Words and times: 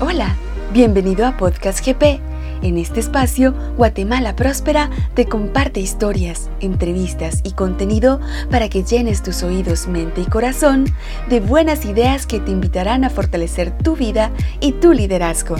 Hola, 0.00 0.36
bienvenido 0.72 1.24
a 1.24 1.36
Podcast 1.36 1.86
GP. 1.86 2.20
En 2.62 2.78
este 2.78 2.98
espacio, 2.98 3.54
Guatemala 3.76 4.34
Próspera 4.34 4.90
te 5.14 5.26
comparte 5.26 5.78
historias, 5.78 6.50
entrevistas 6.58 7.42
y 7.44 7.52
contenido 7.52 8.20
para 8.50 8.68
que 8.68 8.82
llenes 8.82 9.22
tus 9.22 9.44
oídos, 9.44 9.86
mente 9.86 10.22
y 10.22 10.24
corazón 10.24 10.86
de 11.28 11.38
buenas 11.38 11.84
ideas 11.84 12.26
que 12.26 12.40
te 12.40 12.50
invitarán 12.50 13.04
a 13.04 13.10
fortalecer 13.10 13.70
tu 13.78 13.94
vida 13.94 14.32
y 14.60 14.72
tu 14.72 14.92
liderazgo. 14.92 15.56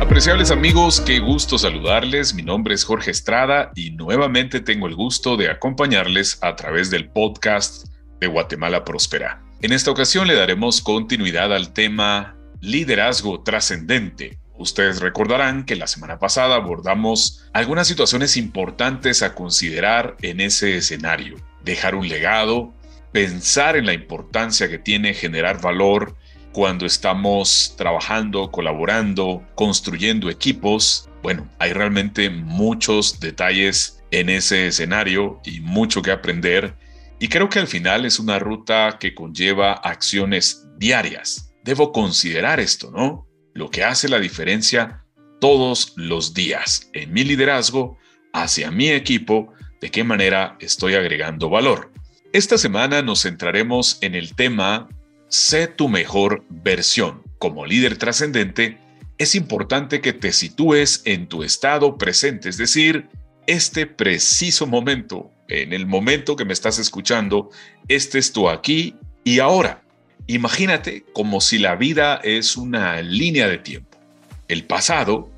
Apreciables 0.00 0.52
amigos, 0.52 1.00
qué 1.00 1.18
gusto 1.18 1.58
saludarles. 1.58 2.34
Mi 2.34 2.42
nombre 2.42 2.74
es 2.74 2.84
Jorge 2.84 3.10
Estrada 3.10 3.72
y 3.74 3.90
nuevamente 3.90 4.60
tengo 4.60 4.86
el 4.86 4.94
gusto 4.94 5.36
de 5.36 5.50
acompañarles 5.50 6.38
a 6.40 6.54
través 6.54 6.90
del 6.90 7.08
podcast 7.08 7.87
de 8.20 8.26
Guatemala 8.26 8.84
Próspera. 8.84 9.42
En 9.60 9.72
esta 9.72 9.90
ocasión 9.90 10.26
le 10.28 10.34
daremos 10.34 10.80
continuidad 10.80 11.52
al 11.54 11.72
tema 11.72 12.36
liderazgo 12.60 13.42
trascendente. 13.42 14.38
Ustedes 14.56 15.00
recordarán 15.00 15.64
que 15.64 15.76
la 15.76 15.86
semana 15.86 16.18
pasada 16.18 16.56
abordamos 16.56 17.44
algunas 17.52 17.86
situaciones 17.86 18.36
importantes 18.36 19.22
a 19.22 19.34
considerar 19.34 20.16
en 20.22 20.40
ese 20.40 20.76
escenario. 20.76 21.36
Dejar 21.64 21.94
un 21.94 22.08
legado, 22.08 22.72
pensar 23.12 23.76
en 23.76 23.86
la 23.86 23.94
importancia 23.94 24.68
que 24.68 24.78
tiene 24.78 25.14
generar 25.14 25.60
valor 25.60 26.16
cuando 26.52 26.86
estamos 26.86 27.74
trabajando, 27.76 28.50
colaborando, 28.50 29.44
construyendo 29.54 30.30
equipos. 30.30 31.08
Bueno, 31.22 31.48
hay 31.58 31.72
realmente 31.72 32.30
muchos 32.30 33.20
detalles 33.20 34.02
en 34.10 34.28
ese 34.28 34.66
escenario 34.66 35.40
y 35.44 35.60
mucho 35.60 36.02
que 36.02 36.10
aprender 36.10 36.74
y 37.20 37.28
creo 37.28 37.48
que 37.48 37.58
al 37.58 37.66
final 37.66 38.04
es 38.04 38.18
una 38.18 38.38
ruta 38.38 38.98
que 39.00 39.14
conlleva 39.14 39.72
acciones 39.72 40.66
diarias. 40.76 41.52
Debo 41.64 41.92
considerar 41.92 42.60
esto, 42.60 42.90
¿no? 42.90 43.26
Lo 43.54 43.70
que 43.70 43.84
hace 43.84 44.08
la 44.08 44.20
diferencia 44.20 45.04
todos 45.40 45.92
los 45.96 46.34
días 46.34 46.90
en 46.92 47.12
mi 47.12 47.24
liderazgo 47.24 47.98
hacia 48.32 48.70
mi 48.70 48.90
equipo, 48.90 49.52
de 49.80 49.90
qué 49.90 50.04
manera 50.04 50.56
estoy 50.60 50.94
agregando 50.94 51.48
valor. 51.48 51.92
Esta 52.32 52.58
semana 52.58 53.02
nos 53.02 53.22
centraremos 53.22 53.98
en 54.00 54.14
el 54.14 54.34
tema 54.34 54.88
Sé 55.28 55.66
tu 55.66 55.88
mejor 55.88 56.44
versión. 56.48 57.22
Como 57.38 57.66
líder 57.66 57.98
trascendente, 57.98 58.78
es 59.18 59.34
importante 59.34 60.00
que 60.00 60.12
te 60.12 60.32
sitúes 60.32 61.02
en 61.04 61.28
tu 61.28 61.42
estado 61.42 61.98
presente, 61.98 62.48
es 62.48 62.56
decir, 62.56 63.08
este 63.46 63.86
preciso 63.86 64.66
momento, 64.66 65.30
en 65.48 65.72
el 65.72 65.86
momento 65.86 66.36
que 66.36 66.44
me 66.44 66.52
estás 66.52 66.78
escuchando, 66.78 67.50
este 67.88 68.18
es 68.18 68.32
tu 68.32 68.48
aquí 68.48 68.96
y 69.24 69.40
ahora. 69.40 69.82
Imagínate 70.26 71.04
como 71.14 71.40
si 71.40 71.58
la 71.58 71.74
vida 71.74 72.20
es 72.22 72.56
una 72.56 73.00
línea 73.00 73.48
de 73.48 73.58
tiempo. 73.58 73.98
El 74.46 74.64
pasado 74.64 75.30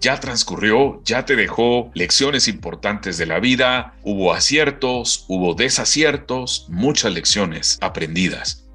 ya 0.00 0.20
transcurrió, 0.20 1.00
ya 1.04 1.24
te 1.24 1.34
dejó 1.34 1.90
lecciones 1.94 2.46
importantes 2.46 3.16
de 3.16 3.24
la 3.24 3.40
vida, 3.40 3.94
hubo 4.02 4.34
aciertos, 4.34 5.24
hubo 5.28 5.54
desaciertos, 5.54 6.66
muchas 6.68 7.12
lecciones 7.12 7.78
aprendidas. 7.80 8.66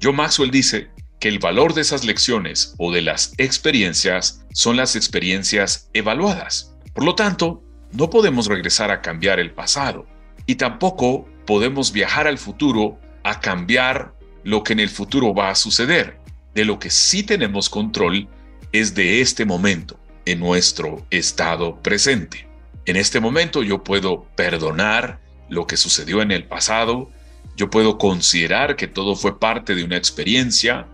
Joe 0.00 0.12
Maxwell 0.12 0.52
dice 0.52 0.90
que 1.18 1.28
el 1.28 1.40
valor 1.40 1.74
de 1.74 1.80
esas 1.80 2.04
lecciones 2.04 2.76
o 2.78 2.92
de 2.92 3.02
las 3.02 3.34
experiencias 3.38 4.44
son 4.52 4.76
las 4.76 4.94
experiencias 4.94 5.90
evaluadas. 5.94 6.76
Por 6.94 7.04
lo 7.04 7.16
tanto, 7.16 7.64
no 7.90 8.08
podemos 8.08 8.46
regresar 8.46 8.92
a 8.92 9.02
cambiar 9.02 9.40
el 9.40 9.50
pasado 9.50 10.06
y 10.48 10.54
tampoco 10.54 11.28
podemos 11.46 11.92
viajar 11.92 12.26
al 12.26 12.38
futuro 12.38 12.98
a 13.22 13.38
cambiar 13.38 14.14
lo 14.44 14.64
que 14.64 14.72
en 14.72 14.80
el 14.80 14.88
futuro 14.88 15.34
va 15.34 15.50
a 15.50 15.54
suceder. 15.54 16.16
De 16.54 16.64
lo 16.64 16.78
que 16.78 16.88
sí 16.88 17.22
tenemos 17.22 17.68
control 17.68 18.28
es 18.72 18.94
de 18.94 19.20
este 19.20 19.44
momento, 19.44 20.00
en 20.24 20.40
nuestro 20.40 21.06
estado 21.10 21.76
presente. 21.82 22.48
En 22.86 22.96
este 22.96 23.20
momento 23.20 23.62
yo 23.62 23.84
puedo 23.84 24.24
perdonar 24.36 25.20
lo 25.50 25.66
que 25.66 25.76
sucedió 25.76 26.22
en 26.22 26.30
el 26.30 26.44
pasado, 26.44 27.10
yo 27.54 27.68
puedo 27.68 27.98
considerar 27.98 28.74
que 28.76 28.88
todo 28.88 29.16
fue 29.16 29.38
parte 29.38 29.74
de 29.74 29.84
una 29.84 29.98
experiencia 29.98 30.86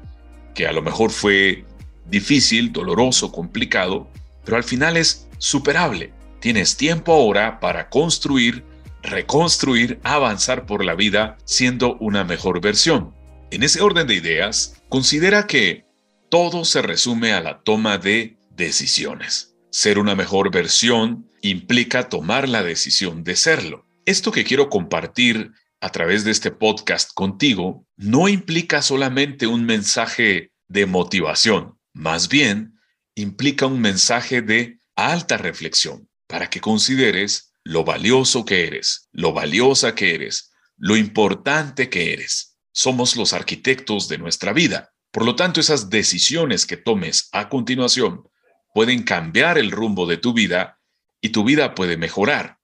que 0.53 0.67
a 0.67 0.73
lo 0.73 0.83
mejor 0.83 1.13
fue 1.13 1.65
difícil, 2.07 2.73
doloroso, 2.73 3.31
complicado, 3.31 4.11
pero 4.45 4.57
al 4.57 4.65
final 4.65 4.97
es 4.97 5.29
superable. 5.39 6.13
Tienes 6.41 6.77
tiempo 6.77 7.13
ahora 7.13 7.61
para 7.61 7.89
construir 7.89 8.74
reconstruir, 9.05 10.01
avanzar 10.03 10.67
por 10.67 10.85
la 10.85 10.95
vida 10.95 11.37
siendo 11.45 11.97
una 11.99 12.25
mejor 12.25 12.61
versión. 12.61 13.15
En 13.51 13.63
ese 13.63 13.83
orden 13.83 14.07
de 14.07 14.15
ideas, 14.15 14.83
considera 14.89 15.47
que 15.47 15.85
todo 16.31 16.65
se 16.65 16.83
resume 16.83 17.33
a 17.33 17.41
la 17.41 17.63
toma 17.63 17.99
de 17.99 18.37
decisiones. 18.51 19.55
Ser 19.71 19.99
una 19.99 20.15
mejor 20.15 20.51
versión 20.51 21.29
implica 21.43 22.09
tomar 22.09 22.49
la 22.49 22.63
decisión 22.63 23.23
de 23.23 23.37
serlo. 23.37 23.87
Esto 24.07 24.33
que 24.33 24.45
quiero 24.45 24.71
compartir 24.71 25.53
a 25.81 25.91
través 25.91 26.25
de 26.25 26.31
este 26.31 26.51
podcast 26.51 27.13
contigo 27.13 27.87
no 27.97 28.29
implica 28.29 28.83
solamente 28.83 29.47
un 29.47 29.65
mensaje 29.65 30.53
de 30.69 30.87
motivación, 30.87 31.79
más 31.93 32.29
bien 32.29 32.75
implica 33.15 33.67
un 33.67 33.81
mensaje 33.81 34.43
de 34.43 34.79
alta 34.97 35.37
reflexión 35.37 36.09
para 36.27 36.51
que 36.51 36.61
consideres 36.61 37.54
lo 37.65 37.83
valioso 37.83 38.45
que 38.45 38.67
eres, 38.67 39.09
lo 39.13 39.33
valiosa 39.33 39.95
que 39.95 40.15
eres, 40.15 40.53
lo 40.77 40.97
importante 40.97 41.89
que 41.89 42.13
eres. 42.13 42.59
Somos 42.73 43.17
los 43.17 43.33
arquitectos 43.33 44.09
de 44.09 44.19
nuestra 44.19 44.53
vida. 44.53 44.93
Por 45.11 45.25
lo 45.25 45.35
tanto, 45.35 45.61
esas 45.61 45.89
decisiones 45.91 46.67
que 46.67 46.77
tomes 46.77 47.29
a 47.33 47.49
continuación 47.49 48.29
pueden 48.75 49.03
cambiar 49.03 49.57
el 49.57 49.71
rumbo 49.71 50.07
de 50.07 50.19
tu 50.19 50.35
vida 50.35 50.79
y 51.21 51.31
tu 51.31 51.45
vida 51.45 51.75
puede 51.75 51.97
mejorar. 51.97 52.59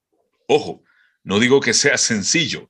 Ojo, 0.47 0.83
no 1.23 1.39
digo 1.39 1.61
que 1.61 1.73
sea 1.73 1.97
sencillo. 1.97 2.69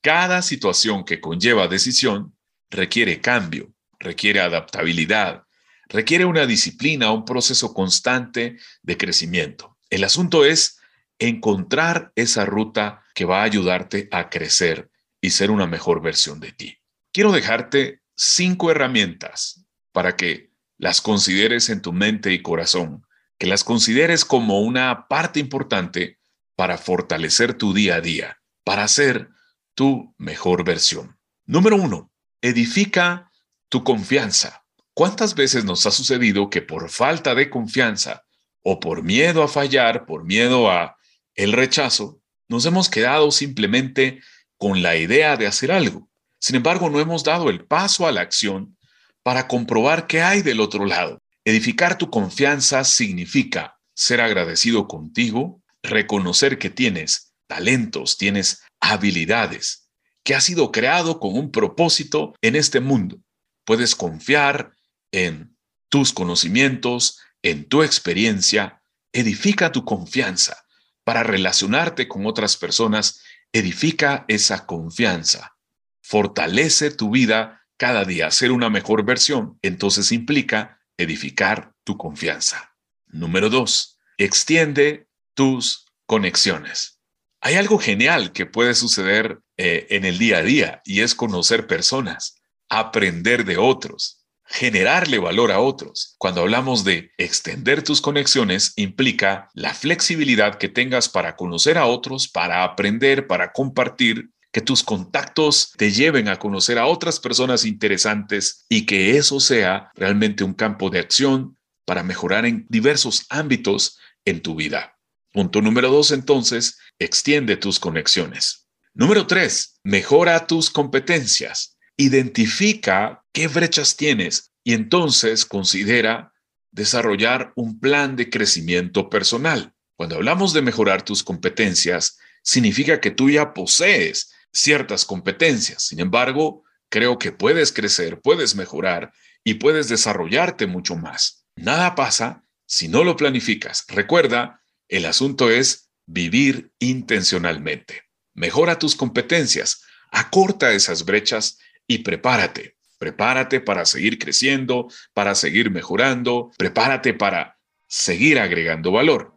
Cada 0.00 0.42
situación 0.42 1.04
que 1.04 1.20
conlleva 1.20 1.68
decisión 1.68 2.36
requiere 2.70 3.20
cambio, 3.20 3.72
requiere 4.00 4.40
adaptabilidad, 4.40 5.44
requiere 5.88 6.24
una 6.24 6.46
disciplina, 6.46 7.12
un 7.12 7.24
proceso 7.24 7.72
constante 7.72 8.58
de 8.82 8.96
crecimiento. 8.96 9.76
El 9.90 10.02
asunto 10.02 10.44
es 10.44 10.80
encontrar 11.18 12.12
esa 12.16 12.44
ruta 12.44 13.04
que 13.14 13.24
va 13.24 13.40
a 13.40 13.44
ayudarte 13.44 14.08
a 14.10 14.30
crecer 14.30 14.90
y 15.20 15.30
ser 15.30 15.50
una 15.50 15.66
mejor 15.66 16.02
versión 16.02 16.40
de 16.40 16.52
ti. 16.52 16.78
Quiero 17.12 17.32
dejarte 17.32 18.02
cinco 18.14 18.70
herramientas 18.70 19.64
para 19.92 20.16
que 20.16 20.50
las 20.78 21.00
consideres 21.00 21.68
en 21.68 21.80
tu 21.80 21.92
mente 21.92 22.32
y 22.32 22.42
corazón, 22.42 23.06
que 23.38 23.46
las 23.46 23.64
consideres 23.64 24.24
como 24.24 24.60
una 24.60 25.06
parte 25.08 25.38
importante 25.38 26.18
para 26.56 26.78
fortalecer 26.78 27.54
tu 27.54 27.72
día 27.72 27.96
a 27.96 28.00
día, 28.00 28.42
para 28.64 28.88
ser 28.88 29.30
tu 29.74 30.14
mejor 30.18 30.64
versión. 30.64 31.18
Número 31.44 31.76
uno, 31.76 32.10
edifica 32.40 33.30
tu 33.68 33.84
confianza. 33.84 34.64
¿Cuántas 34.94 35.34
veces 35.34 35.64
nos 35.64 35.86
ha 35.86 35.90
sucedido 35.90 36.50
que 36.50 36.62
por 36.62 36.90
falta 36.90 37.34
de 37.34 37.48
confianza 37.48 38.24
o 38.62 38.78
por 38.80 39.02
miedo 39.02 39.42
a 39.42 39.48
fallar, 39.48 40.04
por 40.04 40.24
miedo 40.24 40.70
a 40.70 40.96
el 41.34 41.52
rechazo, 41.52 42.20
nos 42.48 42.66
hemos 42.66 42.88
quedado 42.88 43.30
simplemente 43.30 44.20
con 44.58 44.82
la 44.82 44.96
idea 44.96 45.36
de 45.36 45.46
hacer 45.46 45.72
algo. 45.72 46.08
Sin 46.38 46.56
embargo, 46.56 46.90
no 46.90 47.00
hemos 47.00 47.24
dado 47.24 47.50
el 47.50 47.64
paso 47.64 48.06
a 48.06 48.12
la 48.12 48.20
acción 48.20 48.76
para 49.22 49.48
comprobar 49.48 50.06
qué 50.06 50.22
hay 50.22 50.42
del 50.42 50.60
otro 50.60 50.84
lado. 50.84 51.18
Edificar 51.44 51.98
tu 51.98 52.10
confianza 52.10 52.84
significa 52.84 53.78
ser 53.94 54.20
agradecido 54.20 54.86
contigo, 54.88 55.62
reconocer 55.82 56.58
que 56.58 56.70
tienes 56.70 57.32
talentos, 57.46 58.18
tienes 58.18 58.62
habilidades, 58.80 59.88
que 60.24 60.34
has 60.34 60.44
sido 60.44 60.72
creado 60.72 61.20
con 61.20 61.36
un 61.36 61.50
propósito 61.50 62.34
en 62.42 62.56
este 62.56 62.80
mundo. 62.80 63.18
Puedes 63.64 63.94
confiar 63.94 64.72
en 65.12 65.56
tus 65.88 66.12
conocimientos, 66.12 67.20
en 67.42 67.68
tu 67.68 67.82
experiencia. 67.82 68.82
Edifica 69.12 69.72
tu 69.72 69.84
confianza 69.84 70.62
para 71.04 71.22
relacionarte 71.22 72.08
con 72.08 72.26
otras 72.26 72.56
personas, 72.56 73.22
edifica 73.52 74.24
esa 74.28 74.66
confianza. 74.66 75.56
Fortalece 76.00 76.90
tu 76.90 77.10
vida 77.10 77.64
cada 77.76 78.04
día, 78.04 78.30
ser 78.30 78.52
una 78.52 78.70
mejor 78.70 79.04
versión. 79.04 79.58
Entonces 79.62 80.12
implica 80.12 80.80
edificar 80.96 81.72
tu 81.84 81.96
confianza. 81.96 82.74
Número 83.06 83.50
dos, 83.50 83.98
extiende 84.18 85.08
tus 85.34 85.86
conexiones. 86.06 87.00
Hay 87.40 87.56
algo 87.56 87.78
genial 87.78 88.32
que 88.32 88.46
puede 88.46 88.74
suceder 88.74 89.40
eh, 89.56 89.86
en 89.90 90.04
el 90.04 90.18
día 90.18 90.38
a 90.38 90.42
día 90.42 90.82
y 90.84 91.00
es 91.00 91.14
conocer 91.14 91.66
personas, 91.66 92.40
aprender 92.68 93.44
de 93.44 93.58
otros, 93.58 94.21
generarle 94.52 95.18
valor 95.18 95.50
a 95.50 95.60
otros. 95.60 96.14
Cuando 96.18 96.42
hablamos 96.42 96.84
de 96.84 97.10
extender 97.16 97.82
tus 97.82 98.02
conexiones, 98.02 98.74
implica 98.76 99.48
la 99.54 99.72
flexibilidad 99.72 100.58
que 100.58 100.68
tengas 100.68 101.08
para 101.08 101.36
conocer 101.36 101.78
a 101.78 101.86
otros, 101.86 102.28
para 102.28 102.62
aprender, 102.62 103.26
para 103.26 103.52
compartir 103.52 104.28
que 104.52 104.60
tus 104.60 104.82
contactos 104.82 105.72
te 105.78 105.90
lleven 105.90 106.28
a 106.28 106.38
conocer 106.38 106.78
a 106.78 106.84
otras 106.86 107.18
personas 107.18 107.64
interesantes 107.64 108.66
y 108.68 108.84
que 108.84 109.16
eso 109.16 109.40
sea 109.40 109.90
realmente 109.94 110.44
un 110.44 110.52
campo 110.52 110.90
de 110.90 110.98
acción 110.98 111.56
para 111.86 112.02
mejorar 112.02 112.44
en 112.44 112.66
diversos 112.68 113.24
ámbitos 113.30 113.98
en 114.26 114.42
tu 114.42 114.54
vida. 114.54 114.98
Punto 115.32 115.62
número 115.62 115.88
dos, 115.88 116.10
entonces, 116.10 116.78
extiende 116.98 117.56
tus 117.56 117.80
conexiones. 117.80 118.68
Número 118.92 119.26
tres, 119.26 119.80
mejora 119.82 120.46
tus 120.46 120.68
competencias. 120.68 121.71
Identifica 122.02 123.24
qué 123.32 123.46
brechas 123.46 123.96
tienes 123.96 124.52
y 124.64 124.74
entonces 124.74 125.46
considera 125.46 126.32
desarrollar 126.72 127.52
un 127.54 127.78
plan 127.78 128.16
de 128.16 128.28
crecimiento 128.28 129.08
personal. 129.08 129.72
Cuando 129.96 130.16
hablamos 130.16 130.52
de 130.52 130.62
mejorar 130.62 131.04
tus 131.04 131.22
competencias, 131.22 132.18
significa 132.42 133.00
que 133.00 133.12
tú 133.12 133.30
ya 133.30 133.54
posees 133.54 134.32
ciertas 134.52 135.04
competencias. 135.04 135.84
Sin 135.84 136.00
embargo, 136.00 136.64
creo 136.88 137.20
que 137.20 137.30
puedes 137.30 137.70
crecer, 137.72 138.20
puedes 138.20 138.56
mejorar 138.56 139.12
y 139.44 139.54
puedes 139.54 139.88
desarrollarte 139.88 140.66
mucho 140.66 140.96
más. 140.96 141.46
Nada 141.54 141.94
pasa 141.94 142.42
si 142.66 142.88
no 142.88 143.04
lo 143.04 143.16
planificas. 143.16 143.84
Recuerda, 143.86 144.60
el 144.88 145.06
asunto 145.06 145.50
es 145.50 145.88
vivir 146.06 146.72
intencionalmente. 146.80 148.02
Mejora 148.34 148.80
tus 148.80 148.96
competencias, 148.96 149.82
acorta 150.10 150.72
esas 150.72 151.04
brechas 151.04 151.58
y 151.86 151.98
prepárate. 151.98 152.76
Prepárate 152.98 153.60
para 153.60 153.84
seguir 153.84 154.18
creciendo, 154.18 154.88
para 155.12 155.34
seguir 155.34 155.70
mejorando, 155.70 156.50
prepárate 156.56 157.14
para 157.14 157.58
seguir 157.88 158.38
agregando 158.38 158.92
valor. 158.92 159.34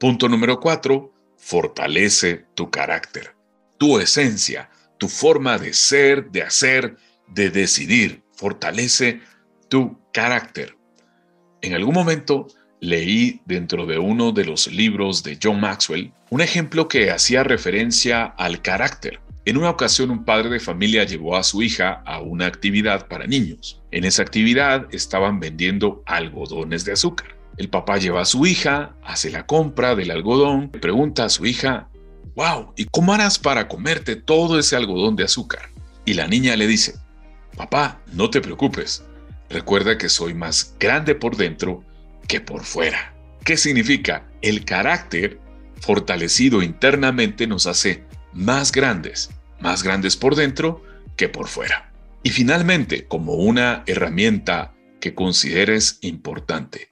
Punto 0.00 0.28
número 0.28 0.60
cuatro, 0.60 1.12
fortalece 1.36 2.46
tu 2.54 2.70
carácter, 2.70 3.36
tu 3.78 3.98
esencia, 3.98 4.70
tu 4.98 5.08
forma 5.08 5.58
de 5.58 5.74
ser, 5.74 6.30
de 6.30 6.42
hacer, 6.42 6.96
de 7.28 7.50
decidir. 7.50 8.22
Fortalece 8.32 9.20
tu 9.68 9.98
carácter. 10.12 10.76
En 11.62 11.74
algún 11.74 11.94
momento 11.94 12.46
leí 12.80 13.40
dentro 13.44 13.86
de 13.86 13.98
uno 13.98 14.32
de 14.32 14.44
los 14.44 14.66
libros 14.68 15.22
de 15.22 15.38
John 15.42 15.60
Maxwell 15.60 16.12
un 16.30 16.40
ejemplo 16.40 16.88
que 16.88 17.10
hacía 17.10 17.44
referencia 17.44 18.24
al 18.24 18.62
carácter. 18.62 19.20
En 19.46 19.56
una 19.56 19.70
ocasión 19.70 20.10
un 20.10 20.24
padre 20.24 20.50
de 20.50 20.58
familia 20.58 21.04
llevó 21.04 21.36
a 21.36 21.44
su 21.44 21.62
hija 21.62 22.02
a 22.04 22.20
una 22.20 22.46
actividad 22.46 23.06
para 23.06 23.28
niños. 23.28 23.80
En 23.92 24.02
esa 24.02 24.22
actividad 24.22 24.88
estaban 24.92 25.38
vendiendo 25.38 26.02
algodones 26.04 26.84
de 26.84 26.90
azúcar. 26.90 27.36
El 27.56 27.68
papá 27.68 27.98
lleva 27.98 28.22
a 28.22 28.24
su 28.24 28.44
hija, 28.44 28.96
hace 29.04 29.30
la 29.30 29.46
compra 29.46 29.94
del 29.94 30.10
algodón, 30.10 30.70
le 30.72 30.80
pregunta 30.80 31.24
a 31.24 31.28
su 31.28 31.46
hija, 31.46 31.88
wow, 32.34 32.72
¿y 32.74 32.86
cómo 32.86 33.14
harás 33.14 33.38
para 33.38 33.68
comerte 33.68 34.16
todo 34.16 34.58
ese 34.58 34.74
algodón 34.74 35.14
de 35.14 35.22
azúcar? 35.22 35.70
Y 36.04 36.14
la 36.14 36.26
niña 36.26 36.56
le 36.56 36.66
dice, 36.66 36.96
papá, 37.56 38.02
no 38.12 38.30
te 38.30 38.40
preocupes, 38.40 39.04
recuerda 39.48 39.96
que 39.96 40.08
soy 40.08 40.34
más 40.34 40.74
grande 40.80 41.14
por 41.14 41.36
dentro 41.36 41.84
que 42.26 42.40
por 42.40 42.64
fuera. 42.64 43.14
¿Qué 43.44 43.56
significa? 43.56 44.26
El 44.42 44.64
carácter 44.64 45.38
fortalecido 45.80 46.62
internamente 46.62 47.46
nos 47.46 47.68
hace 47.68 48.02
más 48.32 48.70
grandes, 48.70 49.30
más 49.60 49.82
grandes 49.82 50.16
por 50.16 50.34
dentro 50.34 50.82
que 51.16 51.28
por 51.28 51.48
fuera. 51.48 51.92
Y 52.22 52.30
finalmente, 52.30 53.06
como 53.06 53.34
una 53.34 53.84
herramienta 53.86 54.74
que 55.00 55.14
consideres 55.14 55.98
importante, 56.00 56.88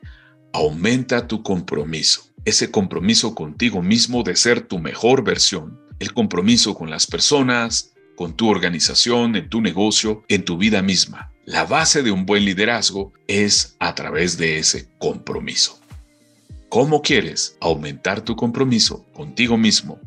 aumenta 0.53 1.27
tu 1.27 1.43
compromiso, 1.43 2.31
ese 2.45 2.71
compromiso 2.71 3.35
contigo 3.35 3.83
mismo 3.83 4.23
de 4.23 4.37
ser 4.37 4.61
tu 4.61 4.79
mejor 4.79 5.25
versión, 5.25 5.81
el 5.99 6.13
compromiso 6.13 6.75
con 6.75 6.91
las 6.91 7.07
personas, 7.07 7.95
con 8.17 8.35
tu 8.35 8.49
organización, 8.49 9.35
en 9.37 9.49
tu 9.49 9.61
negocio, 9.61 10.23
en 10.29 10.45
tu 10.45 10.57
vida 10.57 10.83
misma. 10.83 11.33
La 11.45 11.65
base 11.65 12.03
de 12.03 12.11
un 12.11 12.27
buen 12.27 12.45
liderazgo 12.45 13.13
es 13.27 13.77
a 13.79 13.95
través 13.95 14.39
de 14.39 14.59
ese 14.59 14.89
compromiso. 14.99 15.81
¿Cómo 16.69 17.03
quieres 17.03 17.57
aumentar 17.61 18.23
tu 18.23 18.37
compromiso 18.37 19.05
contigo 19.13 19.57
mismo 19.57 20.01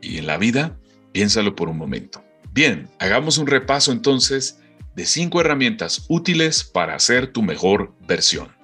y 0.00 0.18
en 0.18 0.26
la 0.26 0.36
vida? 0.36 0.76
Piénsalo 1.12 1.54
por 1.54 1.68
un 1.68 1.78
momento. 1.78 2.24
Bien, 2.52 2.88
hagamos 2.98 3.38
un 3.38 3.46
repaso 3.46 3.92
entonces 3.92 4.58
de 4.94 5.06
cinco 5.06 5.40
herramientas 5.40 6.04
útiles 6.08 6.64
para 6.64 6.94
hacer 6.94 7.32
tu 7.32 7.42
mejor 7.42 7.94
versión. 8.06 8.54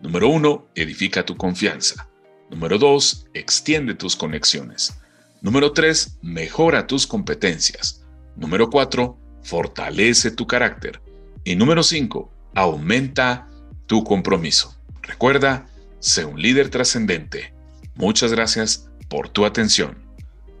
Número 0.00 0.28
uno, 0.28 0.68
edifica 0.74 1.24
tu 1.24 1.36
confianza. 1.36 2.08
Número 2.50 2.78
dos, 2.78 3.26
extiende 3.34 3.94
tus 3.94 4.16
conexiones. 4.16 4.98
Número 5.42 5.72
tres, 5.72 6.18
mejora 6.22 6.86
tus 6.86 7.06
competencias. 7.06 8.04
Número 8.36 8.70
cuatro, 8.70 9.18
fortalece 9.42 10.30
tu 10.30 10.46
carácter. 10.46 11.00
Y 11.44 11.56
número 11.56 11.82
5, 11.82 12.30
aumenta 12.54 13.48
tu 13.86 14.04
compromiso. 14.04 14.76
Recuerda, 15.02 15.66
sé 15.98 16.24
un 16.24 16.40
líder 16.40 16.68
trascendente. 16.68 17.54
Muchas 17.94 18.32
gracias 18.32 18.88
por 19.08 19.28
tu 19.28 19.44
atención. 19.44 19.98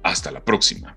Hasta 0.02 0.30
la 0.30 0.44
próxima. 0.44 0.96